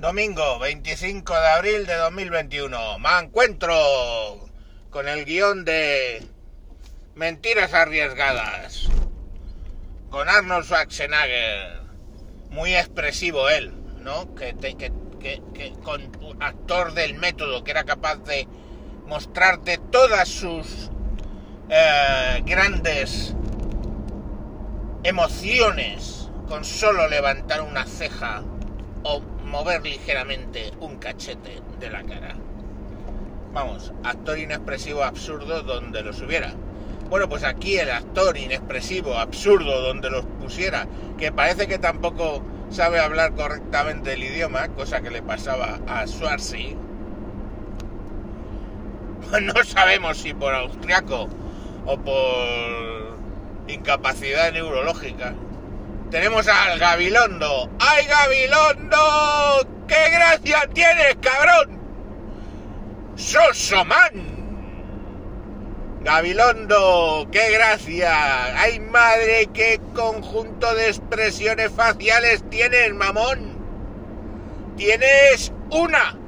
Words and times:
Domingo 0.00 0.58
25 0.58 1.34
de 1.34 1.46
abril 1.48 1.86
de 1.86 1.94
2021. 1.94 2.98
Me 3.00 3.18
encuentro 3.22 4.48
con 4.88 5.06
el 5.06 5.26
guion 5.26 5.66
de 5.66 6.26
Mentiras 7.14 7.74
Arriesgadas. 7.74 8.88
Con 10.08 10.26
Arnold 10.30 10.64
Schwarzenegger. 10.64 11.82
Muy 12.48 12.74
expresivo 12.74 13.50
él, 13.50 13.74
¿no? 14.00 14.34
Que, 14.34 14.56
que 14.56 15.72
con 15.84 16.10
actor 16.40 16.94
del 16.94 17.18
método 17.18 17.62
que 17.62 17.72
era 17.72 17.84
capaz 17.84 18.16
de 18.24 18.48
mostrarte 19.04 19.76
todas 19.76 20.30
sus 20.30 20.90
eh, 21.68 22.42
grandes 22.46 23.34
emociones 25.02 26.30
con 26.48 26.64
solo 26.64 27.06
levantar 27.06 27.60
una 27.60 27.84
ceja 27.84 28.42
o 29.02 29.22
mover 29.50 29.82
ligeramente 29.82 30.72
un 30.80 30.96
cachete 30.96 31.60
de 31.78 31.90
la 31.90 32.02
cara. 32.04 32.36
Vamos, 33.52 33.92
actor 34.04 34.38
inexpresivo 34.38 35.02
absurdo 35.02 35.62
donde 35.62 36.02
los 36.02 36.22
hubiera. 36.22 36.54
Bueno, 37.10 37.28
pues 37.28 37.42
aquí 37.42 37.76
el 37.76 37.90
actor 37.90 38.36
inexpresivo 38.38 39.14
absurdo 39.14 39.82
donde 39.82 40.08
los 40.08 40.24
pusiera, 40.40 40.86
que 41.18 41.32
parece 41.32 41.66
que 41.66 41.78
tampoco 41.78 42.42
sabe 42.70 43.00
hablar 43.00 43.34
correctamente 43.34 44.12
el 44.12 44.22
idioma, 44.22 44.68
cosa 44.68 45.00
que 45.00 45.10
le 45.10 45.20
pasaba 45.20 45.80
a 45.88 46.06
Schwarzy. 46.06 46.76
No 49.42 49.64
sabemos 49.64 50.18
si 50.18 50.32
por 50.32 50.54
austriaco 50.54 51.28
o 51.86 51.98
por 51.98 53.18
incapacidad 53.66 54.52
neurológica. 54.52 55.34
Tenemos 56.10 56.48
al 56.48 56.78
Gabilondo. 56.78 57.70
¡Ay, 57.78 58.04
Gabilondo! 58.06 58.96
¡Qué 59.86 60.10
gracia 60.10 60.68
tienes, 60.74 61.16
cabrón! 61.20 61.78
¡Sosomán! 63.14 64.40
Gabilondo, 66.02 67.28
qué 67.30 67.52
gracia. 67.52 68.60
¡Ay, 68.60 68.80
madre, 68.80 69.48
qué 69.54 69.80
conjunto 69.94 70.74
de 70.74 70.88
expresiones 70.88 71.70
faciales 71.70 72.42
tienes, 72.50 72.92
mamón! 72.92 73.58
Tienes 74.76 75.52
una. 75.70 76.18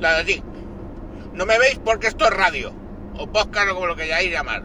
La 0.00 0.18
de 0.18 0.24
ti. 0.24 0.42
No 1.32 1.46
me 1.46 1.58
veis 1.58 1.78
porque 1.84 2.08
esto 2.08 2.24
es 2.24 2.30
radio. 2.32 2.72
O 3.18 3.30
podcast 3.30 3.70
o 3.70 3.74
como 3.74 3.86
lo 3.86 3.94
que 3.94 4.04
queráis 4.04 4.32
llamar. 4.32 4.64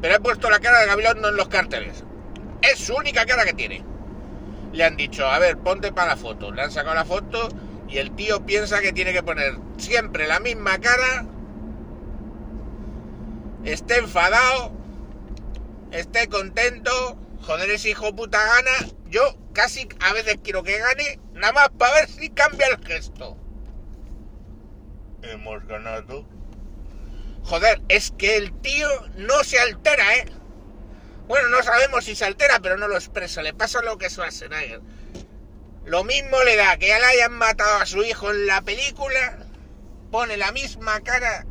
Pero 0.00 0.16
he 0.16 0.20
puesto 0.20 0.50
la 0.50 0.58
cara 0.58 0.80
de 0.80 0.86
Gabilondo 0.86 1.28
en 1.28 1.36
los 1.36 1.48
carteles. 1.48 2.02
Es 2.62 2.78
su 2.78 2.94
única 2.94 3.26
cara 3.26 3.44
que 3.44 3.54
tiene. 3.54 3.84
Le 4.72 4.84
han 4.84 4.96
dicho, 4.96 5.26
a 5.26 5.38
ver, 5.38 5.56
ponte 5.58 5.92
para 5.92 6.08
la 6.08 6.16
foto. 6.16 6.52
Le 6.52 6.62
han 6.62 6.70
sacado 6.70 6.94
la 6.94 7.04
foto 7.04 7.48
y 7.88 7.98
el 7.98 8.14
tío 8.14 8.44
piensa 8.44 8.80
que 8.80 8.92
tiene 8.92 9.12
que 9.12 9.22
poner 9.22 9.56
siempre 9.78 10.26
la 10.26 10.40
misma 10.40 10.78
cara. 10.78 11.26
Esté 13.64 13.98
enfadado. 13.98 14.72
Esté 15.92 16.28
contento. 16.28 17.16
Joder, 17.42 17.70
ese 17.70 17.90
hijo 17.90 18.14
puta 18.14 18.38
gana. 18.44 18.92
Yo 19.08 19.22
casi 19.52 19.88
a 20.00 20.12
veces 20.12 20.38
quiero 20.42 20.62
que 20.62 20.78
gane. 20.78 21.20
Nada 21.34 21.52
más 21.52 21.68
para 21.70 21.94
ver 21.94 22.08
si 22.08 22.30
cambia 22.30 22.66
el 22.68 22.84
gesto. 22.84 23.36
Hemos 25.22 25.66
ganado. 25.66 26.26
Joder, 27.44 27.80
es 27.88 28.10
que 28.10 28.36
el 28.36 28.52
tío 28.60 28.88
no 29.16 29.44
se 29.44 29.58
altera, 29.58 30.16
¿eh? 30.16 30.26
Bueno, 31.26 31.48
no 31.48 31.62
sabemos 31.62 32.04
si 32.04 32.14
se 32.14 32.24
altera, 32.24 32.60
pero 32.60 32.76
no 32.76 32.86
lo 32.88 32.94
expresa. 32.94 33.42
Le 33.42 33.52
pasa 33.52 33.82
lo 33.82 33.98
que 33.98 34.10
Schwarzenegger. 34.10 34.80
Lo 35.84 36.04
mismo 36.04 36.42
le 36.44 36.56
da 36.56 36.76
que 36.76 36.88
ya 36.88 36.98
le 36.98 37.06
hayan 37.06 37.32
matado 37.32 37.78
a 37.80 37.86
su 37.86 38.02
hijo 38.04 38.30
en 38.30 38.46
la 38.46 38.62
película. 38.62 39.38
Pone 40.10 40.36
la 40.36 40.52
misma 40.52 41.00
cara 41.00 41.44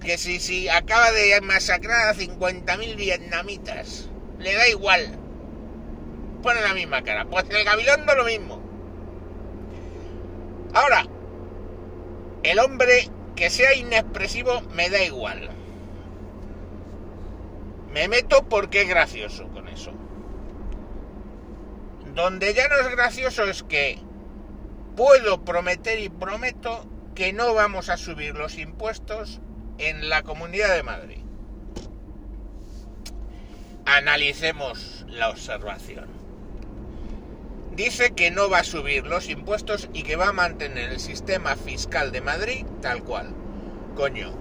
que 0.00 0.16
si, 0.16 0.40
si 0.40 0.68
acaba 0.68 1.10
de 1.12 1.40
masacrar 1.40 2.08
a 2.08 2.14
50.000 2.14 2.96
vietnamitas. 2.96 4.08
Le 4.38 4.54
da 4.54 4.68
igual. 4.68 5.18
Pone 6.42 6.60
la 6.62 6.74
misma 6.74 7.02
cara. 7.02 7.26
Pues 7.26 7.44
el 7.50 7.64
Gabilondo 7.64 8.14
lo 8.14 8.24
mismo. 8.24 8.62
Ahora, 10.72 11.06
el 12.42 12.58
hombre 12.60 13.10
que 13.36 13.50
sea 13.50 13.74
inexpresivo 13.74 14.60
me 14.72 14.88
da 14.88 15.02
igual. 15.02 15.50
Me 17.92 18.06
meto 18.06 18.48
porque 18.48 18.82
es 18.82 18.88
gracioso 18.88 19.48
con 19.48 19.68
eso. 19.68 19.92
Donde 22.14 22.54
ya 22.54 22.68
no 22.68 22.76
es 22.76 22.88
gracioso 22.90 23.44
es 23.44 23.62
que 23.62 23.98
puedo 24.96 25.44
prometer 25.44 25.98
y 25.98 26.08
prometo 26.08 26.86
que 27.14 27.32
no 27.32 27.54
vamos 27.54 27.88
a 27.88 27.96
subir 27.96 28.34
los 28.34 28.58
impuestos 28.58 29.40
en 29.78 30.08
la 30.08 30.22
Comunidad 30.22 30.74
de 30.74 30.82
Madrid. 30.82 31.18
Analicemos 33.86 35.04
la 35.08 35.30
observación. 35.30 36.06
Dice 37.74 38.12
que 38.12 38.30
no 38.30 38.50
va 38.50 38.58
a 38.58 38.64
subir 38.64 39.06
los 39.06 39.28
impuestos 39.28 39.88
y 39.92 40.02
que 40.02 40.16
va 40.16 40.28
a 40.28 40.32
mantener 40.32 40.90
el 40.90 41.00
sistema 41.00 41.56
fiscal 41.56 42.12
de 42.12 42.20
Madrid 42.20 42.66
tal 42.82 43.02
cual. 43.02 43.34
Coño, 43.96 44.32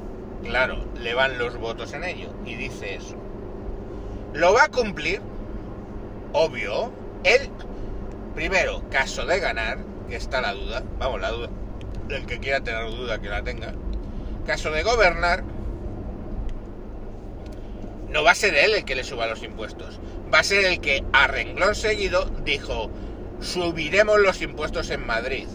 claro, 0.44 0.86
le 0.96 1.14
van 1.14 1.38
los 1.38 1.58
votos 1.58 1.94
en 1.94 2.04
ello 2.04 2.34
y 2.46 2.56
dice 2.56 2.96
eso. 2.96 3.29
¿Lo 4.34 4.54
va 4.54 4.66
a 4.66 4.70
cumplir? 4.70 5.22
Obvio. 6.34 6.92
Él, 7.24 7.50
primero, 8.36 8.84
caso 8.90 9.26
de 9.26 9.40
ganar, 9.40 9.80
que 10.08 10.16
está 10.16 10.42
la 10.42 10.54
duda, 10.54 10.84
vamos, 10.98 11.20
la 11.20 11.32
duda, 11.32 11.50
el 12.10 12.26
que 12.26 12.40
quiera 12.40 12.62
tener 12.62 12.90
duda 12.90 13.20
que 13.20 13.30
la 13.30 13.44
tenga. 13.44 13.74
Caso 14.46 14.72
de 14.72 14.84
gobernar, 14.84 15.44
no 18.10 18.24
va 18.24 18.32
a 18.32 18.36
ser 18.36 18.56
él 18.56 18.74
el 18.74 18.86
que 18.86 18.96
le 18.96 19.04
suba 19.04 19.28
los 19.28 19.44
impuestos. 19.44 20.00
Va 20.34 20.40
a 20.40 20.44
ser 20.44 20.66
el 20.66 20.80
que 20.80 21.04
a 21.12 21.28
renglón 21.28 21.76
seguido 21.76 22.26
dijo, 22.44 22.90
subiremos 23.42 24.20
los 24.20 24.42
impuestos 24.42 24.90
en 24.90 25.06
Madrid. 25.06 25.48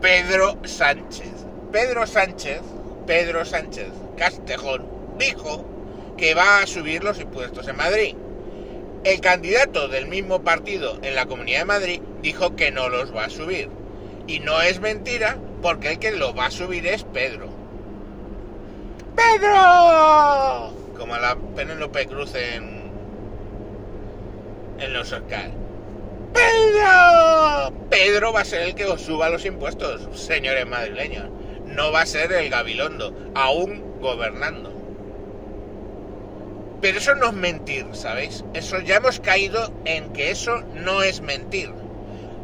Pedro 0.00 0.58
Sánchez. 0.64 1.46
Pedro 1.72 2.06
Sánchez, 2.06 2.60
Pedro 3.06 3.46
Sánchez 3.46 3.88
Castejón, 4.18 4.86
dijo 5.18 5.64
que 6.22 6.34
va 6.34 6.60
a 6.60 6.68
subir 6.68 7.02
los 7.02 7.18
impuestos 7.18 7.66
en 7.66 7.74
Madrid. 7.74 8.14
El 9.02 9.20
candidato 9.20 9.88
del 9.88 10.06
mismo 10.06 10.44
partido 10.44 11.00
en 11.02 11.16
la 11.16 11.26
Comunidad 11.26 11.58
de 11.58 11.64
Madrid 11.64 12.00
dijo 12.22 12.54
que 12.54 12.70
no 12.70 12.88
los 12.88 13.12
va 13.12 13.24
a 13.24 13.28
subir. 13.28 13.68
Y 14.28 14.38
no 14.38 14.62
es 14.62 14.78
mentira, 14.78 15.36
porque 15.62 15.90
el 15.90 15.98
que 15.98 16.12
lo 16.12 16.32
va 16.32 16.46
a 16.46 16.50
subir 16.52 16.86
es 16.86 17.02
Pedro. 17.02 17.48
¡Pedro! 19.16 20.72
Como 20.96 21.16
la 21.16 21.36
Penélope 21.56 22.06
Cruz 22.06 22.36
en, 22.36 22.92
en 24.78 24.92
los 24.92 25.10
Oscar. 25.10 25.50
¡Pedro! 26.32 27.72
Pedro 27.90 28.32
va 28.32 28.42
a 28.42 28.44
ser 28.44 28.62
el 28.62 28.76
que 28.76 28.84
os 28.84 29.00
suba 29.00 29.28
los 29.28 29.44
impuestos, 29.44 30.06
señores 30.16 30.68
madrileños. 30.68 31.28
No 31.66 31.90
va 31.90 32.02
a 32.02 32.06
ser 32.06 32.30
el 32.32 32.48
Gabilondo, 32.48 33.12
aún 33.34 33.98
gobernando. 34.00 34.81
Pero 36.82 36.98
eso 36.98 37.14
no 37.14 37.28
es 37.28 37.32
mentir, 37.32 37.86
¿sabéis? 37.92 38.44
Eso 38.54 38.80
ya 38.80 38.96
hemos 38.96 39.20
caído 39.20 39.72
en 39.84 40.12
que 40.12 40.32
eso 40.32 40.62
no 40.74 41.04
es 41.04 41.20
mentir. 41.20 41.72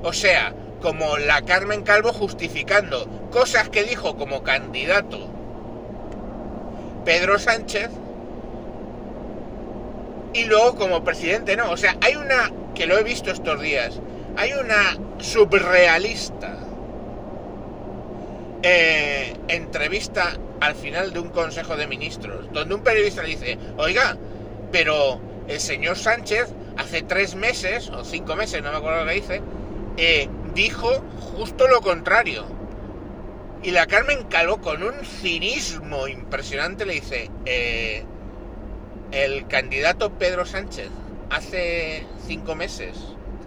O 0.05 0.13
sea, 0.13 0.55
como 0.81 1.19
la 1.19 1.43
Carmen 1.43 1.83
Calvo 1.83 2.13
justificando 2.13 3.29
cosas 3.33 3.69
que 3.69 3.83
dijo 3.83 4.17
como 4.17 4.45
candidato 4.45 5.29
Pedro 7.05 7.41
Sánchez 7.41 7.91
y 10.35 10.45
luego 10.45 10.77
como 10.77 11.03
presidente 11.03 11.57
no. 11.57 11.73
O 11.73 11.77
sea, 11.77 11.97
hay 12.01 12.15
una, 12.15 12.53
que 12.77 12.87
lo 12.87 12.97
he 12.97 13.03
visto 13.03 13.33
estos 13.33 13.61
días, 13.61 14.01
hay 14.37 14.53
una 14.53 14.97
subrealista 15.19 16.57
eh, 18.63 19.35
entrevista 19.49 20.35
al 20.61 20.75
final 20.75 21.13
de 21.13 21.21
un 21.21 21.29
consejo 21.29 21.77
de 21.77 21.87
ministros, 21.87 22.53
donde 22.53 22.75
un 22.75 22.83
periodista 22.83 23.23
le 23.23 23.29
dice, 23.29 23.59
oiga, 23.77 24.17
pero 24.73 25.21
el 25.47 25.61
señor 25.61 25.97
Sánchez 25.97 26.49
hace 26.77 27.03
tres 27.03 27.35
meses, 27.35 27.91
o 27.91 28.05
cinco 28.05 28.37
meses, 28.37 28.63
no 28.63 28.71
me 28.71 28.77
acuerdo 28.79 29.01
lo 29.01 29.09
que 29.09 29.15
dice, 29.15 29.43
eh, 29.97 30.29
dijo 30.55 30.89
justo 31.21 31.69
lo 31.69 31.81
contrario. 31.81 32.45
Y 33.63 33.73
la 33.73 33.87
Carmen 33.87 34.25
Calvo, 34.25 34.61
con 34.61 34.83
un 34.85 35.05
cinismo 35.05 36.07
impresionante, 36.07 36.87
le 36.87 36.95
dice, 36.95 37.31
eh, 37.45 38.05
el 39.11 39.47
candidato 39.49 40.13
Pedro 40.13 40.47
Sánchez 40.47 40.89
hace 41.31 42.07
cinco 42.27 42.55
meses 42.55 42.97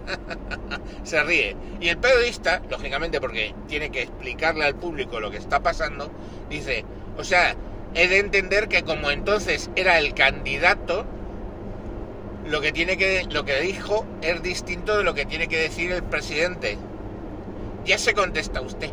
se 1.03 1.23
ríe. 1.23 1.55
Y 1.79 1.89
el 1.89 1.97
periodista, 1.97 2.61
lógicamente 2.69 3.21
porque 3.21 3.53
tiene 3.67 3.89
que 3.91 4.03
explicarle 4.03 4.65
al 4.65 4.75
público 4.75 5.19
lo 5.19 5.31
que 5.31 5.37
está 5.37 5.61
pasando, 5.61 6.11
dice, 6.49 6.83
o 7.17 7.23
sea, 7.23 7.55
he 7.93 8.07
de 8.07 8.19
entender 8.19 8.67
que 8.67 8.83
como 8.83 9.11
entonces 9.11 9.69
era 9.75 9.97
el 9.97 10.13
candidato, 10.13 11.05
lo 12.45 12.61
que 12.61 12.71
tiene 12.71 12.97
que 12.97 13.25
lo 13.29 13.45
que 13.45 13.59
dijo 13.61 14.05
es 14.21 14.41
distinto 14.41 14.97
de 14.97 15.03
lo 15.03 15.13
que 15.13 15.25
tiene 15.25 15.47
que 15.47 15.57
decir 15.57 15.91
el 15.91 16.03
presidente. 16.03 16.77
Ya 17.85 17.97
se 17.97 18.13
contesta 18.13 18.61
usted. 18.61 18.91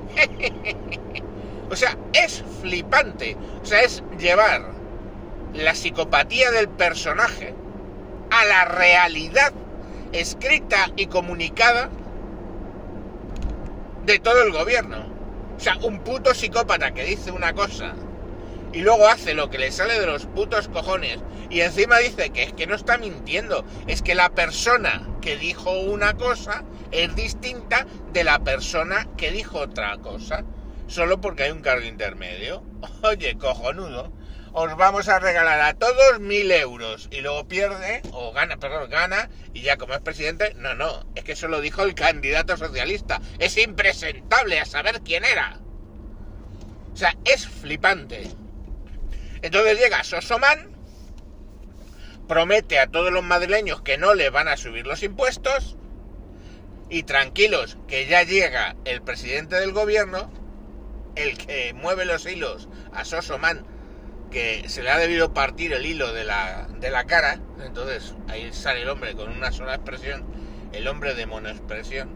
o 1.71 1.77
sea, 1.77 1.97
es 2.13 2.43
flipante. 2.61 3.37
O 3.63 3.67
sea, 3.67 3.81
es 3.83 4.03
llevar 4.19 4.71
la 5.55 5.75
psicopatía 5.75 6.51
del 6.51 6.69
personaje 6.69 7.55
a 8.31 8.45
la 8.45 8.65
realidad 8.65 9.53
escrita 10.13 10.91
y 10.97 11.07
comunicada 11.07 11.91
de 14.05 14.19
todo 14.19 14.43
el 14.43 14.53
gobierno. 14.53 15.07
O 15.57 15.61
sea, 15.61 15.77
un 15.83 16.01
puto 16.01 16.35
psicópata 16.35 16.93
que 16.93 17.05
dice 17.05 17.31
una 17.31 17.53
cosa 17.53 17.95
y 18.73 18.81
luego 18.81 19.09
hace 19.09 19.35
lo 19.35 19.51
que 19.51 19.59
le 19.59 19.73
sale 19.73 19.99
de 19.99 20.07
los 20.07 20.27
putos 20.27 20.69
cojones. 20.69 21.19
Y 21.51 21.61
encima 21.61 21.99
dice 21.99 22.31
que 22.31 22.43
es 22.43 22.53
que 22.53 22.67
no 22.67 22.75
está 22.75 22.99
mintiendo, 22.99 23.65
es 23.87 24.03
que 24.03 24.15
la 24.15 24.31
persona 24.31 25.09
que 25.21 25.37
dijo 25.37 25.71
una 25.81 26.15
cosa 26.15 26.65
es 26.91 27.15
distinta 27.15 27.87
de 28.13 28.25
la 28.25 28.39
persona 28.41 29.09
que 29.17 29.31
dijo 29.31 29.59
otra 29.59 29.97
cosa, 29.99 30.45
solo 30.87 31.21
porque 31.21 31.45
hay 31.45 31.51
un 31.51 31.63
cargo 31.63 31.87
intermedio. 31.87 32.63
Oye, 33.03 33.37
cojonudo, 33.39 34.13
os 34.53 34.77
vamos 34.77 35.09
a 35.09 35.19
regalar 35.19 35.61
a 35.61 35.75
todos 35.75 36.21
mil 36.21 36.51
euros. 36.51 37.09
Y 37.11 37.21
luego 37.21 37.49
pierde, 37.49 38.03
o 38.13 38.33
gana, 38.33 38.59
perdón, 38.59 38.91
gana, 38.91 39.31
y 39.55 39.63
ya 39.63 39.77
como 39.77 39.95
es 39.95 40.01
presidente, 40.01 40.55
no, 40.55 40.75
no, 40.75 41.07
es 41.15 41.25
que 41.25 41.33
eso 41.33 41.49
lo 41.49 41.61
dijo 41.61 41.83
el 41.83 41.95
candidato 41.95 42.57
socialista, 42.57 43.21
es 43.39 43.57
impresentable 43.57 44.61
a 44.61 44.67
saber 44.67 45.01
quién 45.03 45.25
era. 45.25 45.61
O 46.93 46.97
sea, 46.97 47.17
es 47.25 47.47
flipante. 47.47 48.29
Entonces 49.43 49.79
llega 49.79 50.05
Sosoman, 50.05 50.71
promete 52.27 52.79
a 52.79 52.89
todos 52.89 53.13
los 53.13 53.25
madrileños 53.25 53.83
que 53.83 53.99
no 53.99 54.15
le 54.15 54.31
van 54.31 54.49
a 54.49 54.57
subir 54.57 54.87
los 54.87 55.03
impuestos 55.03 55.77
y 56.91 57.05
tranquilos 57.05 57.79
que 57.87 58.07
ya 58.07 58.23
llega 58.23 58.77
el 58.85 59.03
presidente 59.03 59.57
del 59.57 59.73
gobierno, 59.73 60.31
el 61.17 61.37
que 61.37 61.73
mueve 61.75 62.05
los 62.05 62.27
hilos 62.27 62.69
a 62.93 63.05
Sosoman, 63.05 63.65
que 64.31 64.69
se 64.69 64.83
le 64.83 64.91
ha 64.91 64.99
debido 64.99 65.33
partir 65.33 65.73
el 65.73 65.87
hilo 65.87 66.13
de 66.13 66.25
la, 66.25 66.69
de 66.81 66.91
la 66.91 67.05
cara, 67.05 67.41
entonces 67.65 68.15
ahí 68.29 68.53
sale 68.53 68.83
el 68.83 68.89
hombre 68.89 69.15
con 69.15 69.31
una 69.31 69.53
sola 69.53 69.75
expresión, 69.75 70.25
el 70.73 70.87
hombre 70.87 71.15
de 71.15 71.27
monoexpresión, 71.27 72.11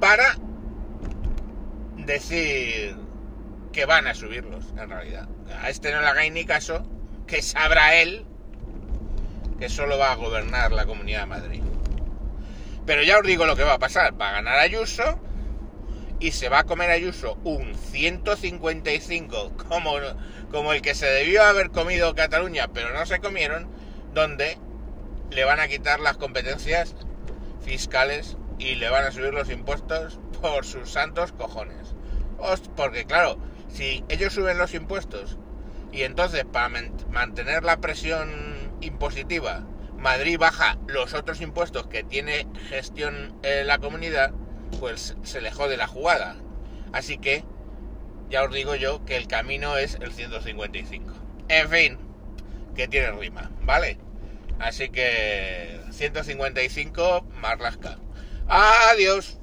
para 0.00 0.36
decir 1.96 2.96
que 3.76 3.84
van 3.84 4.06
a 4.06 4.14
subirlos, 4.14 4.64
en 4.78 4.88
realidad. 4.88 5.28
A 5.60 5.68
este 5.68 5.92
no 5.92 6.00
le 6.00 6.06
hagáis 6.06 6.32
ni 6.32 6.46
caso, 6.46 6.82
que 7.26 7.42
sabrá 7.42 7.96
él 7.96 8.24
que 9.58 9.68
solo 9.68 9.98
va 9.98 10.12
a 10.12 10.14
gobernar 10.14 10.72
la 10.72 10.86
Comunidad 10.86 11.20
de 11.20 11.26
Madrid. 11.26 11.62
Pero 12.86 13.02
ya 13.02 13.18
os 13.18 13.26
digo 13.26 13.44
lo 13.44 13.54
que 13.54 13.64
va 13.64 13.74
a 13.74 13.78
pasar. 13.78 14.18
Va 14.18 14.30
a 14.30 14.32
ganar 14.32 14.58
Ayuso 14.58 15.20
y 16.20 16.32
se 16.32 16.48
va 16.48 16.60
a 16.60 16.64
comer 16.64 16.90
Ayuso 16.90 17.38
un 17.44 17.74
155 17.74 19.52
como, 19.68 19.96
como 20.50 20.72
el 20.72 20.80
que 20.80 20.94
se 20.94 21.04
debió 21.04 21.42
haber 21.42 21.70
comido 21.70 22.14
Cataluña, 22.14 22.68
pero 22.72 22.94
no 22.94 23.04
se 23.04 23.18
comieron, 23.18 23.68
donde 24.14 24.56
le 25.30 25.44
van 25.44 25.60
a 25.60 25.68
quitar 25.68 26.00
las 26.00 26.16
competencias 26.16 26.94
fiscales 27.62 28.38
y 28.58 28.76
le 28.76 28.88
van 28.88 29.04
a 29.04 29.12
subir 29.12 29.34
los 29.34 29.50
impuestos 29.50 30.18
por 30.40 30.64
sus 30.64 30.90
santos 30.90 31.32
cojones. 31.32 31.94
Porque 32.74 33.04
claro, 33.04 33.38
si 33.68 34.04
ellos 34.08 34.32
suben 34.32 34.58
los 34.58 34.74
impuestos 34.74 35.38
y 35.92 36.02
entonces 36.02 36.44
para 36.44 36.68
mantener 37.10 37.64
la 37.64 37.80
presión 37.80 38.30
impositiva 38.80 39.64
Madrid 39.98 40.38
baja 40.38 40.78
los 40.86 41.14
otros 41.14 41.40
impuestos 41.40 41.86
que 41.86 42.04
tiene 42.04 42.46
gestión 42.68 43.34
en 43.42 43.66
la 43.66 43.78
comunidad, 43.78 44.32
pues 44.78 45.16
se 45.22 45.40
le 45.40 45.50
jode 45.50 45.76
la 45.76 45.86
jugada. 45.86 46.36
Así 46.92 47.18
que 47.18 47.44
ya 48.28 48.44
os 48.44 48.52
digo 48.52 48.74
yo 48.74 49.04
que 49.04 49.16
el 49.16 49.26
camino 49.26 49.76
es 49.76 49.96
el 50.00 50.12
155. 50.12 51.14
En 51.48 51.68
fin, 51.68 51.98
que 52.74 52.88
tiene 52.88 53.10
rima, 53.12 53.50
¿vale? 53.62 53.98
Así 54.58 54.90
que 54.90 55.80
155 55.90 57.26
más 57.40 57.58
Adiós. 58.48 59.38